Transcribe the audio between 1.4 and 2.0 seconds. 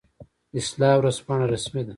رسمي ده